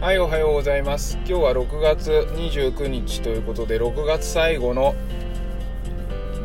[0.00, 1.18] はい、おはようございます。
[1.26, 4.94] 今日は6月29日ということで、6月最後の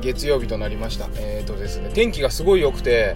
[0.02, 1.08] 月曜日となりました。
[1.16, 3.16] えっ、ー、とですね、天気がすごい良くて、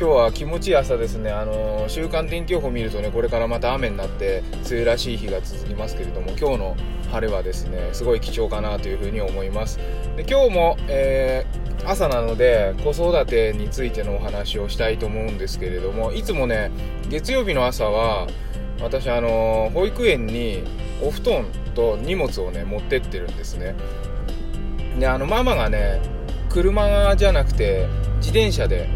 [0.00, 6.76] 今日は気持ちいい朝ですね、あのー、週間天気予報見るとね、これからまた雨になって、梅雨らしい日が続きますけれども、今日の
[7.12, 9.78] 晴れはですね、すごい貴重かなというふうに思います。
[10.16, 16.70] で今日も、えー、朝なので、子育てについてのお話をしたいと思うんですけれども、いつもね、
[17.10, 18.28] 月曜日の朝は、
[18.80, 20.62] 私あの保育園に
[21.02, 23.74] お布団と荷物をね持ってってるんですね。
[24.98, 26.00] であのママがね
[26.48, 27.86] 車じゃなくて
[28.16, 28.88] 自転車で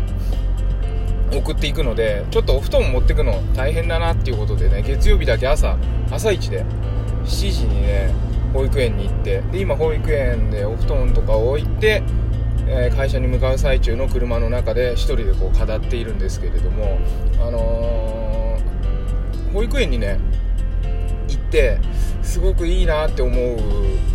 [1.33, 5.77] 送っていくのでちょっとお布団持ってくの大変だなっていうことでね月曜日だけ朝
[6.11, 6.65] 朝一で
[7.25, 8.13] 7時にね
[8.53, 12.03] 保育園に行ってで今保育園でお布団とかを置いて、
[12.67, 16.99] えー、会社に向かう最中の車の中で1人でこう語っているんですけれども
[17.41, 17.92] あのー
[19.63, 20.19] 保育園にね
[21.29, 21.79] 行って
[22.21, 23.59] すごくいいなって思う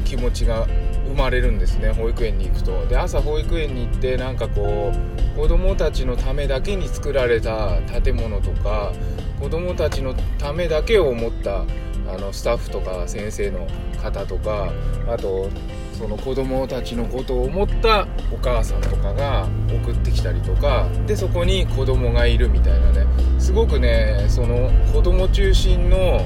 [0.03, 0.67] 気持ちが
[1.07, 2.85] 生まれるんですね保育園に行くと。
[2.87, 8.91] で朝保育園に行ってなんかこう子供たちのためだけに作られた建物とか
[9.39, 13.67] 子供たちのためだけを思ったあのスタッフとか先生の
[14.01, 14.73] 方とか
[15.07, 15.49] あと
[15.97, 19.47] その子供たちのことを思ったお母さんとかが
[19.83, 23.07] 送ってきたりとかでそこに子供がいるみたいなね。
[23.39, 26.21] すごくねその子供中心の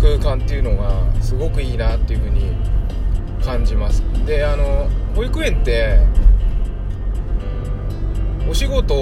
[0.00, 2.52] 空間っていうのがすごくいいなっていう風に
[3.42, 4.02] 感じます。
[4.26, 6.00] であの保育園って
[8.50, 8.94] お仕事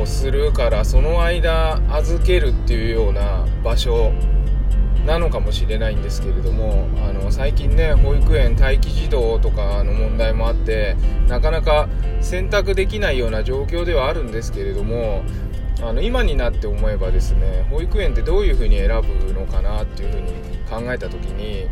[0.00, 4.12] をするからその間預けるっていうような場所
[5.06, 10.96] なのかもしれないんですけれどもあの最近ね保育園待機児童とかの問題もあって
[11.28, 11.88] なかなか
[12.20, 15.22] 選択できないような状況ではあるんですけれども
[15.82, 20.32] あの今になって思えばですね保育園ってどういうふうに選ぶのかなっていうふうに
[20.68, 21.66] 考えた時に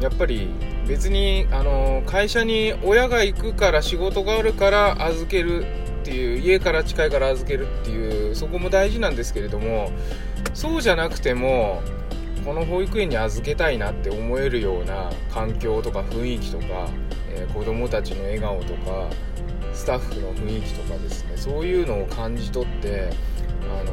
[0.00, 0.48] やっぱり
[0.86, 5.64] 別にあの会社に親が行くから仕事があるから預ける
[6.02, 9.90] っていう家から近いから預けるっていうそこも大事なんですけれども
[10.54, 11.82] そうじゃなくても
[12.44, 16.88] この保育園に預けたいなって思えるような環境とか雰囲気とか、
[17.30, 19.08] えー、子どもたちの笑顔とか
[19.72, 23.10] スタッフの雰囲気とかですねそういうのを感じ取って
[23.80, 23.92] あの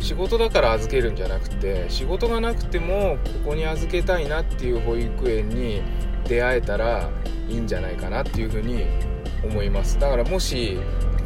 [0.00, 5.82] 仕事だから預けるんじゃなくて仕事がなくてもここに預けたいなっていう保育園に
[6.28, 7.10] 出会えたら
[7.48, 8.84] いいんじゃないかなっていうふうに
[9.44, 9.98] 思います。
[9.98, 10.78] だからもし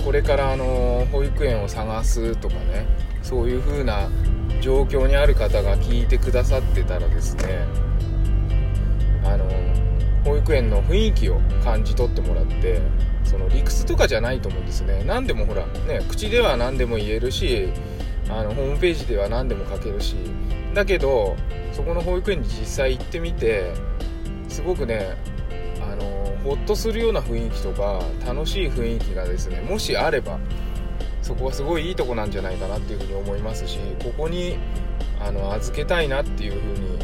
[0.05, 2.87] これからあの保育園を探すとかね
[3.23, 4.09] そういう風な
[4.61, 7.67] 状況にある方が聞いてくださってたらですね
[9.25, 9.45] あの
[10.25, 12.81] 保育園の雰囲気を感じ取ってもらって
[13.25, 15.05] その理屈とかじゃないと思うんですね。
[15.05, 17.69] 何でもほらね口では何でも言えるし
[18.29, 20.17] あのホームページでは何でも書けるし
[20.75, 21.37] だけど
[21.73, 23.75] そこの保育園に実際行ってみて
[24.49, 25.17] すごくね
[25.81, 30.39] あのほっとするような雰囲気とか楽しい雰囲気がですねもしあれば
[31.23, 34.57] そこはすごいいいとこなんじゃないかなっていうふうに思いますしここに
[35.21, 36.99] あの預けたいなっていうふうに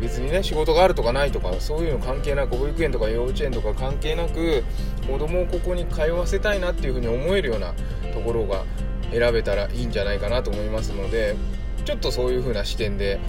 [0.00, 4.64] 別にね仕事があるとかないとかそういうの関係なく保育園とか幼稚園とか関係なく
[5.06, 7.72] 子供をここに通わせたいなっていうふうに思えるような
[8.12, 8.64] ところが
[9.10, 11.36] 選べたらいいんじゃないかなと思いますので
[11.84, 13.20] ちょっとそういう風な視点で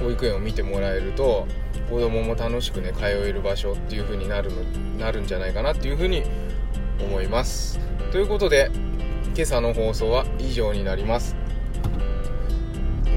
[0.00, 1.46] 保育園を見てもらえると
[1.88, 4.62] 子供も楽しくね通える場所っていう風になるの
[4.98, 6.22] なるんじゃないかなっていう風に
[7.00, 7.80] 思います。
[8.12, 8.70] ということで
[9.34, 11.36] 今朝の放送は以上になります。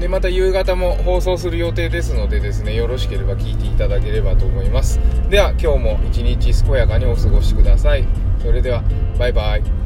[0.00, 4.98] でまた夕方も放送する予定ですのでですねよろしければ聞いていただければと思います。
[5.30, 8.06] では今日も一日健やかにお過ごしください。
[8.40, 8.82] それでは
[9.18, 9.81] バイバイ。